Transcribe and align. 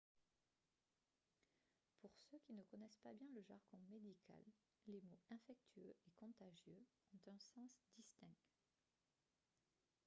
pour 1.99 2.09
ceux 2.17 2.39
qui 2.39 2.53
ne 2.53 2.63
connaissent 2.63 2.97
pas 3.03 3.13
bien 3.13 3.27
le 3.35 3.43
jargon 3.43 3.77
médical 3.91 4.43
les 4.87 4.99
mots 5.01 5.19
«infectieux» 5.31 5.93
et 6.07 6.11
«contagieux» 6.19 6.83
ont 7.13 7.31
un 7.31 7.37
sens 7.37 7.83
distinct 7.95 8.41